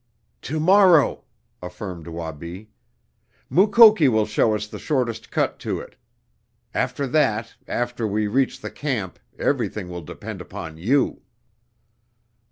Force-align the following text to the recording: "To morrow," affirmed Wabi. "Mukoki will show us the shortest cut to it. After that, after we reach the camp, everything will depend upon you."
"To 0.41 0.59
morrow," 0.59 1.25
affirmed 1.61 2.07
Wabi. 2.07 2.71
"Mukoki 3.51 4.07
will 4.09 4.25
show 4.25 4.55
us 4.55 4.65
the 4.65 4.79
shortest 4.79 5.29
cut 5.29 5.59
to 5.59 5.79
it. 5.79 5.95
After 6.73 7.05
that, 7.05 7.53
after 7.67 8.07
we 8.07 8.25
reach 8.25 8.61
the 8.61 8.71
camp, 8.71 9.19
everything 9.37 9.89
will 9.89 10.01
depend 10.01 10.41
upon 10.41 10.77
you." 10.79 11.21